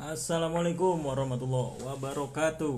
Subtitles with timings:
[0.00, 2.76] Assalamualaikum warahmatullahi wabarakatuh.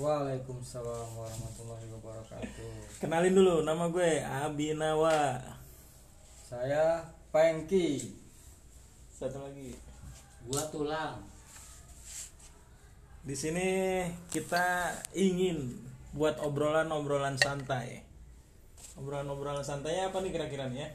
[0.00, 2.96] Waalaikumsalam warahmatullahi wabarakatuh.
[2.96, 5.36] Kenalin dulu nama gue Abinawa.
[6.48, 8.16] Saya Pengki.
[9.12, 9.76] Satu lagi.
[10.48, 11.28] Gua tulang.
[13.28, 13.68] Di sini
[14.32, 15.76] kita ingin
[16.16, 18.00] buat obrolan-obrolan santai.
[18.96, 20.90] Obrolan-obrolan santai apa nih kira-kira nih ya?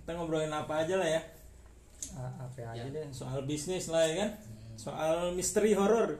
[0.00, 1.20] Kita ngobrolin apa aja lah ya.
[2.16, 2.88] Ah, apa aja Ya.
[2.88, 3.06] deh.
[3.12, 4.30] Soal bisnis lah ya kan.
[4.76, 6.16] Soal misteri horor.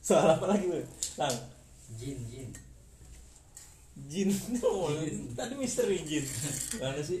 [0.00, 0.82] Soal apa lagi gue?
[1.16, 1.34] Lang.
[1.94, 2.48] Jin, jin.
[4.10, 4.30] Jin.
[4.66, 4.90] Oh,
[5.34, 6.24] tadi misteri jin.
[6.82, 7.20] Mana sih?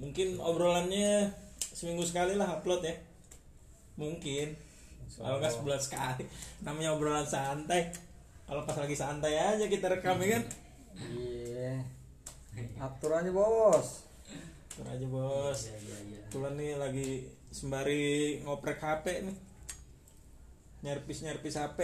[0.00, 1.28] Mungkin obrolannya
[1.60, 2.96] seminggu sekali lah upload ya.
[4.00, 4.56] Mungkin.
[5.12, 6.24] Kalau nggak sebulan sekali.
[6.64, 7.92] Namanya obrolan santai.
[8.48, 10.44] Kalau pas lagi santai aja kita rekam ya kan.
[10.96, 11.84] Iya.
[12.80, 13.88] Atur aja bos.
[14.74, 15.58] Tur aja bos.
[15.66, 16.20] Iya, iya, iya.
[16.26, 17.08] Kebetulan nih lagi
[17.50, 18.04] sembari
[18.44, 19.36] ngoprek HP nih.
[20.80, 21.78] Nyerpis-nyerpis HP.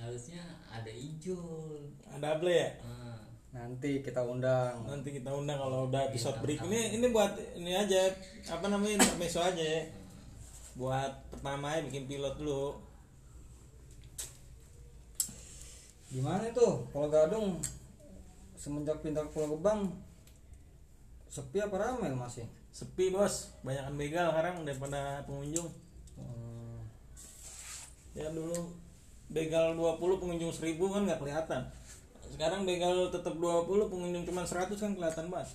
[0.00, 0.40] Harusnya
[0.72, 1.92] ada Ijul.
[2.08, 2.68] Ada Able ya?
[2.80, 3.20] Ah,
[3.50, 4.86] Nanti kita undang.
[4.86, 7.98] nanti kita undang kalau udah episode break ini ini buat ini aja
[8.46, 9.82] apa namanya intermezzo aja ya
[10.78, 12.78] buat pertama ya bikin pilot dulu.
[16.10, 16.68] Gimana itu?
[16.90, 17.62] Pulau Gadung
[18.58, 19.88] semenjak pindah ke Pulau Gebang
[21.30, 22.46] sepi apa ramai masih?
[22.70, 23.50] sepi bos.
[23.66, 25.66] Banyakan begal sekarang daripada pengunjung.
[26.14, 26.78] Hmm,
[28.14, 28.74] ya dulu
[29.30, 31.62] begal 20 pengunjung 1000 kan nggak kelihatan.
[32.30, 35.50] Sekarang begal tetap 20 pengunjung cuma 100 kan kelihatan banget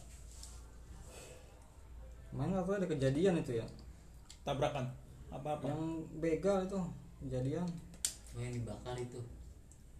[2.36, 3.68] Mana tahu ada kejadian itu ya?
[4.46, 4.86] tabrakan
[5.36, 5.84] apa apa Yang
[6.18, 6.80] begal itu
[7.20, 7.68] kejadian.
[8.32, 9.20] oh yang dibakar itu.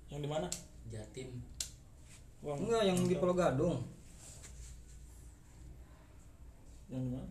[0.08, 0.48] yang di mana
[0.86, 1.30] Jatim.
[2.40, 3.82] Wah, Enggak, yang di Pulau Gadung.
[6.88, 7.28] yang di mana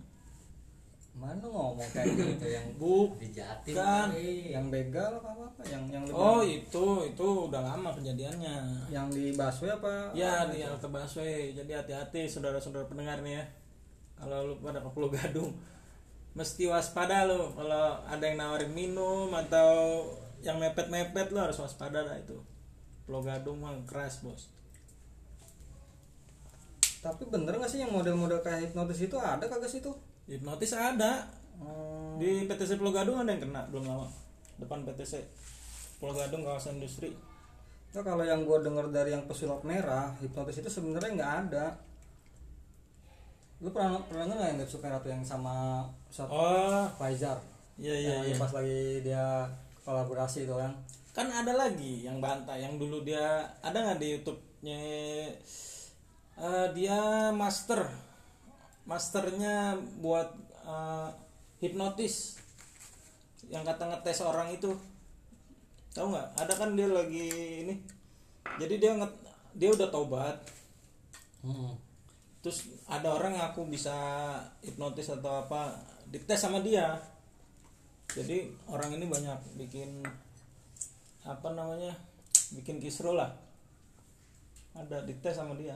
[1.14, 3.70] Mana ngomong kayak gitu yang bu Di Jatim.
[3.72, 4.10] Kan.
[4.10, 4.50] kali.
[4.50, 5.62] yang begal apa apa?
[5.62, 8.54] Yang yang lebih- oh itu itu udah lama kejadiannya
[8.90, 10.10] yang di busway apa?
[10.10, 11.54] Ya di halte busway.
[11.54, 13.44] Jadi hati-hati saudara-saudara pendengar nih ya.
[14.16, 15.54] Kalau lu pada ke Pulau Gadung,
[16.34, 20.02] mesti waspada lu kalau ada yang nawarin minum atau
[20.42, 22.36] yang mepet-mepet lu harus waspada lah itu.
[23.06, 24.50] Pulau Gadung mah keras bos.
[27.00, 29.94] Tapi bener gak sih yang model-model kayak hipnotis itu ada kagak sih tuh?
[30.24, 34.06] Hipnotis ada Hmm, di PTC Pulau Gadung ada yang kena belum lama.
[34.58, 35.22] Depan PTC
[36.02, 37.14] Pulau Gadung kawasan industri.
[37.94, 41.66] nah kalau yang gue denger dari yang pesulap merah, hipnotis itu sebenarnya nggak ada.
[43.62, 47.38] Lu pernah pernah nggak yang suka atau yang sama Ustadz Oh, Faizar?
[47.74, 48.36] iya iya Yang iya.
[48.38, 49.24] Pas lagi dia
[49.82, 50.72] kolaborasi itu kan.
[51.14, 54.78] kan ada lagi yang bantah yang dulu dia ada nggak di YouTube-nya
[56.34, 56.98] Eh, dia
[57.30, 57.86] master
[58.84, 60.26] masternya buat
[60.60, 61.08] eh,
[61.58, 62.42] hipnotis
[63.46, 64.66] yang kata ngetes orang itu
[65.90, 67.30] tahu nggak ada kan dia lagi
[67.62, 67.74] ini
[68.58, 69.12] jadi dia nget
[69.54, 70.36] dia udah taubat
[71.38, 71.76] Hmm.
[72.44, 73.96] Terus ada orang yang aku bisa
[74.60, 75.72] hipnotis atau apa
[76.12, 76.92] dites sama dia
[78.12, 80.04] jadi orang ini banyak bikin
[81.24, 81.96] apa namanya
[82.52, 83.32] bikin kisro lah
[84.76, 85.72] ada dites sama dia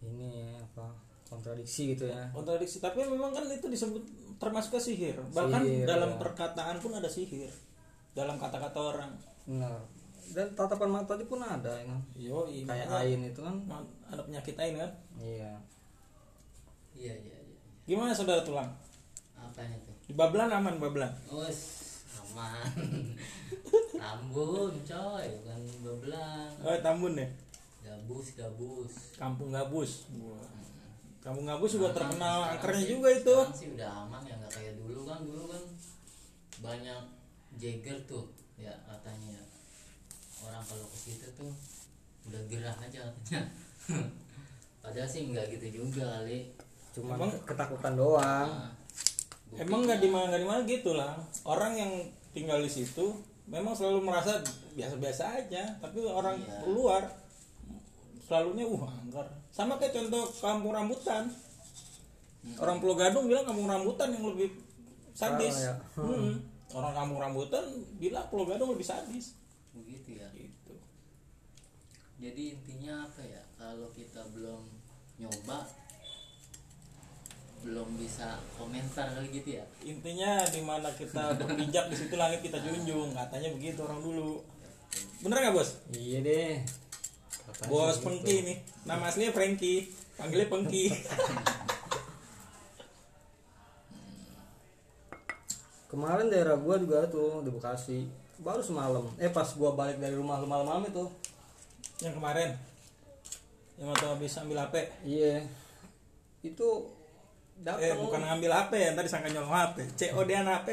[0.00, 0.88] Ini apa?
[1.28, 2.24] Kontradiksi gitu ya.
[2.32, 4.00] kontradiksi tapi memang kan itu disebut
[4.40, 6.18] termasuk ke sihir bahkan Sihir, dalam ya.
[6.24, 7.52] perkataan pun ada sihir
[8.16, 9.12] dalam kata-kata orang
[9.44, 9.76] Benar.
[10.30, 12.00] Dan tatapan mata aja pun ada ya kan.
[12.12, 13.54] yo Kayak ain itu kan.
[14.04, 15.52] ada penyakit lain kan Iya.
[16.92, 17.58] Iya, iya, iya.
[17.84, 18.70] gimana saudara tulang
[19.32, 19.94] Apanya tuh?
[20.04, 22.66] di bablan aman bablan Oh, aman.
[23.92, 26.50] Tambun, coy, bukan bebelang.
[26.58, 27.28] oh tambun ya
[27.80, 28.94] Gabus, gabus.
[29.14, 30.40] kampung gabus Wah.
[31.18, 31.96] kampung gabus juga Aman.
[31.98, 35.62] terkenal angkernya sih- juga itu sih udah aman ya nggak kayak dulu kan dulu kan
[36.60, 37.00] banyak
[37.54, 38.24] jagger tuh
[38.56, 39.36] ya katanya
[40.42, 41.52] orang kalau ke situ tuh
[42.26, 43.40] udah gerah aja katanya.
[44.82, 46.48] Padahal sih nggak gitu juga kali.
[46.90, 48.48] Cuma Emang- ketakutan doang.
[48.48, 48.72] Nah,
[49.56, 51.14] emang nggak di mana nggak di mana gitu lah.
[51.42, 51.92] Orang yang
[52.30, 53.12] tinggal di situ
[53.44, 54.38] memang selalu merasa
[54.72, 56.70] biasa-biasa aja tapi orang Iya.
[56.70, 57.02] luar
[58.22, 59.26] selalunya uh angker.
[59.50, 61.26] Sama kayak contoh kampung rambutan.
[62.56, 64.48] Orang Pulau Gadung bilang kampung rambutan yang lebih
[65.12, 65.68] sadis.
[65.68, 65.74] Parah ya.
[65.98, 66.32] Hmm.
[66.70, 67.64] orang kampung rambutan
[67.98, 69.34] bilang Pulau Gadung lebih sadis.
[69.74, 69.99] Begitu
[72.20, 74.68] jadi intinya apa ya kalau kita belum
[75.16, 75.64] nyoba
[77.60, 79.64] belum bisa komentar kali gitu ya?
[79.84, 83.12] Intinya di mana kita berpijak di situ langit kita junjung.
[83.12, 84.40] Katanya begitu orang dulu.
[85.20, 85.76] Bener nggak bos?
[85.92, 86.64] Iya deh.
[87.28, 88.04] Katanya bos gitu.
[88.08, 88.56] Pengki nih.
[88.88, 89.92] Nama aslinya Frankie.
[90.16, 90.88] Panggilnya Pengki.
[95.92, 98.08] Kemarin daerah gua juga tuh di Bekasi.
[98.40, 99.04] Baru semalam.
[99.20, 101.04] Eh pas gua balik dari rumah lu malam-malam itu
[102.04, 102.50] yang kemarin.
[103.80, 104.74] Yang waktu habis ambil HP
[105.04, 105.40] iya.
[106.40, 106.68] Itu
[107.60, 110.68] eh datang bukan ngambil HP ya tadi sangka nyolong HP COD an HP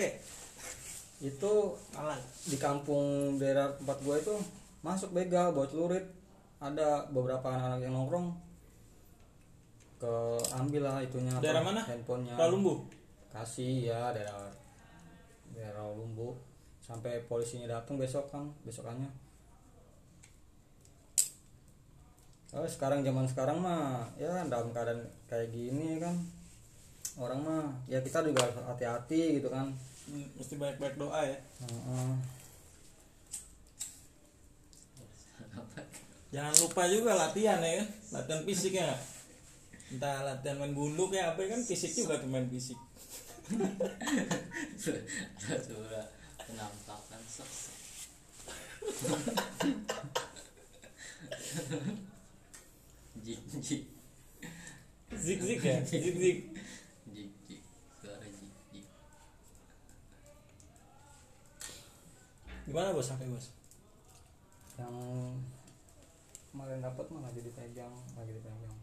[1.20, 1.54] itu
[1.98, 2.16] Alah.
[2.48, 4.32] di kampung daerah tempat gua itu
[4.86, 6.06] masuk begal bawa celurit
[6.64, 8.28] ada beberapa anak-anak yang nongkrong.
[9.98, 10.14] Ke
[10.54, 11.82] ambil lah itunya apa, Daerah mana?
[11.84, 12.38] handphonenya.
[12.38, 12.86] Palumbu
[13.38, 14.50] kasih ya daerah
[15.54, 16.34] daerah Lumbu
[16.82, 19.10] sampai polisinya datang besok kan besokannya
[22.58, 26.18] oh, sekarang zaman sekarang mah ya dalam keadaan kayak gini kan
[27.18, 29.74] orang mah ya kita juga harus hati-hati gitu kan.
[30.08, 31.38] Hmm, mesti banyak-banyak doa ya.
[31.66, 32.12] Heeh.
[36.28, 37.88] jangan lupa juga latihan ya kan?
[38.14, 38.94] Latihan fisik ya
[39.88, 41.62] entah latihan main gundu kayak apa kan?
[41.66, 42.78] Fisik juga tuh main fisik.
[46.48, 47.76] Penampakan sosok
[53.28, 53.84] jik jik.
[55.12, 55.84] Zik zik ya?
[55.90, 56.16] Zik zik
[57.12, 57.32] jik.
[57.44, 57.62] jik
[58.00, 58.86] suara jik jik.
[62.64, 63.04] Gimana bos?
[63.04, 63.52] Sampai bos?
[64.80, 64.96] Yang
[66.56, 68.78] kemarin dapat mah lagi dipegang lagi dipegang.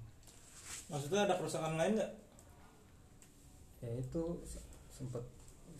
[0.93, 2.13] Maksudnya ada kerusakan lain nggak?
[3.81, 5.25] Ya itu se- sempet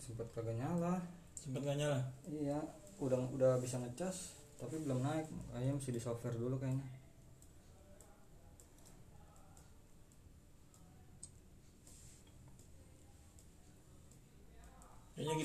[0.01, 1.05] sempet kagak nyala.
[1.37, 2.01] Sempet nggak nyala?
[2.25, 2.57] Iya
[2.97, 5.29] udah udah bisa ngecas tapi belum naik.
[5.53, 7.04] Kayaknya mesti di software dulu kayaknya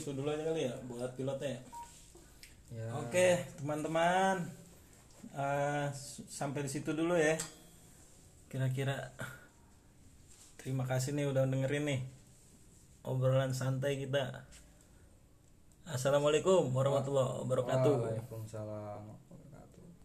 [0.01, 1.61] gitu dulu aja kali ya buat pilotnya ya
[2.71, 4.47] ya Oke, teman-teman,
[5.91, 7.35] s- sampai di situ dulu ya.
[8.47, 9.11] Kira-kira
[10.55, 12.01] terima kasih nih udah dengerin nih
[13.03, 14.47] obrolan santai kita.
[15.83, 17.95] Assalamualaikum warahmatullahi wabarakatuh.
[17.99, 19.03] Waalaikumsalam